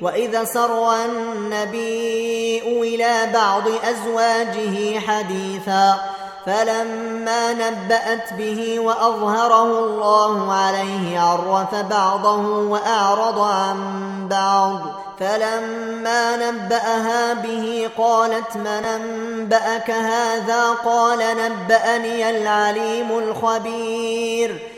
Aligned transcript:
واذا 0.00 0.44
سر 0.44 0.94
النبي 1.04 2.62
إلى 2.62 3.32
بعض 3.34 3.62
ازواجه 3.68 5.00
حديثا 5.00 5.98
فلما 6.46 7.52
نبات 7.52 8.32
به 8.38 8.80
واظهره 8.80 9.78
الله 9.78 10.54
عليه 10.54 11.20
عرف 11.20 11.74
بعضه 11.74 12.46
واعرض 12.46 13.38
عن 13.38 13.78
بعض 14.28 14.78
فلما 15.20 16.36
نباها 16.36 17.34
به 17.34 17.90
قالت 17.98 18.56
من 18.56 18.84
انباك 18.84 19.90
هذا 19.90 20.70
قال 20.84 21.18
نباني 21.18 22.30
العليم 22.30 23.18
الخبير 23.18 24.77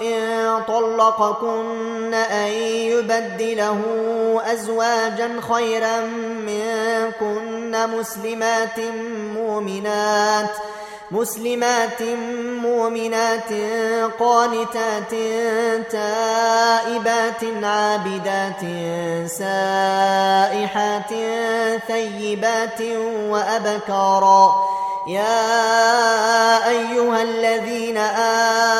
إن 0.00 0.62
طلقكن 0.68 2.14
أن 2.14 2.52
يبدله 2.92 3.80
أزواجا 4.52 5.40
خيرا 5.52 6.00
منكن 6.46 7.88
مسلمات 7.98 8.80
مؤمنات 9.34 10.50
مسلمات 11.10 12.02
مؤمنات 12.62 13.52
قانتات 14.20 15.10
تائبات 15.90 17.44
عابدات 17.62 18.60
سائحات 19.26 21.10
ثيبات 21.86 22.80
وأبكارا 23.28 24.54
يا 25.06 26.68
أيها 26.68 27.22
الذين 27.22 27.96
آمنوا 27.96 28.79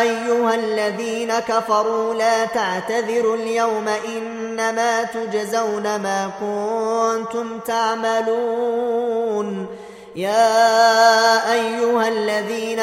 أيها 0.00 0.54
الذين 0.54 1.38
كفروا 1.38 2.14
لا 2.14 2.44
تعتذروا 2.44 3.36
اليوم 3.36 3.88
إنما 3.88 5.02
تجزون 5.02 5.82
ما 5.82 6.30
كنتم 6.40 7.58
تعملون. 7.58 9.48
يا 10.16 11.52
أيها 11.52 12.08
الذين 12.08 12.80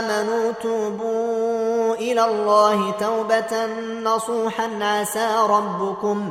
آمنوا 0.00 0.52
توبوا 0.62 1.94
إلى 1.94 2.24
الله 2.24 2.94
توبة 3.00 3.66
نصوحا 4.02 4.68
عسى 4.80 5.28
ربكم 5.48 6.30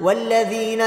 والذين 0.00 0.80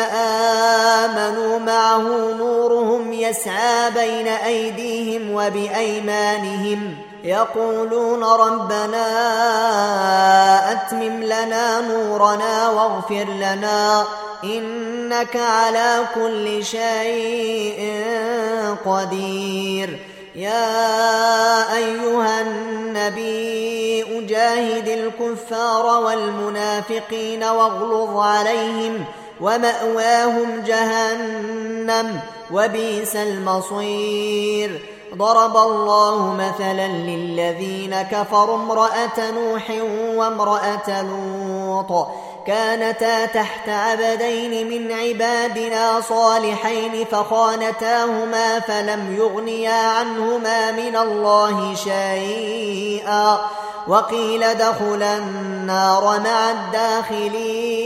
آمنوا 1.03 1.59
معه 1.59 2.33
نورهم 2.37 3.13
يسعى 3.13 3.91
بين 3.91 4.27
أيديهم 4.27 5.31
وبأيمانهم 5.33 6.95
يقولون 7.23 8.23
ربنا 8.23 9.05
أتمم 10.71 11.23
لنا 11.23 11.81
نورنا 11.81 12.69
واغفر 12.69 13.25
لنا 13.39 14.03
إنك 14.43 15.35
على 15.35 15.99
كل 16.15 16.65
شيء 16.65 17.95
قدير 18.85 19.99
يا 20.35 21.75
أيها 21.75 22.41
النبي 22.41 24.03
أجاهد 24.19 24.87
الكفار 24.87 26.03
والمنافقين 26.03 27.43
واغلظ 27.43 28.17
عليهم 28.17 29.05
ومأواهم 29.41 30.63
جهنم 30.65 32.19
وبئس 32.51 33.15
المصير. 33.15 34.81
ضرب 35.15 35.57
الله 35.57 36.33
مثلا 36.33 36.87
للذين 36.87 38.01
كفروا 38.01 38.55
امرأة 38.55 39.31
نوح 39.31 39.71
وامرأة 40.15 41.01
لوط. 41.01 42.07
كانتا 42.47 43.25
تحت 43.25 43.69
عبدين 43.69 44.67
من 44.67 44.91
عبادنا 44.91 46.01
صالحين 46.01 47.05
فخانتاهما 47.05 48.59
فلم 48.59 49.15
يغنيا 49.17 49.87
عنهما 49.87 50.71
من 50.71 50.95
الله 50.95 51.75
شيئا 51.75 53.39
وقيل 53.87 54.43
ادخلا 54.43 55.17
النار 55.17 56.19
مع 56.19 56.51
الداخلين 56.51 57.85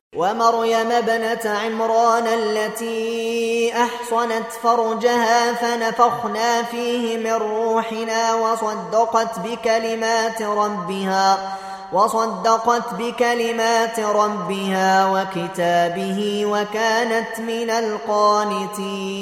ومريم 0.21 0.91
ابنة 0.91 1.45
عمران 1.45 2.27
التي 2.27 3.73
أحصنت 3.75 4.51
فرجها 4.63 5.53
فنفخنا 5.53 6.63
فيه 6.63 7.17
من 7.17 7.33
روحنا 7.33 8.33
وصدقت 8.33 9.39
بكلمات 9.39 10.41
ربها 10.41 11.57
وصدقت 11.93 12.93
بكلمات 12.93 13.99
ربها 13.99 15.05
وكتابه 15.11 16.45
وكانت 16.45 17.39
من 17.39 17.69
القانتين. 17.69 19.21